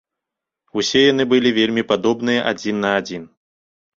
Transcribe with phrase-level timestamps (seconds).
[0.81, 3.29] Усе яны былі вельмі падобныя адзін на адзін.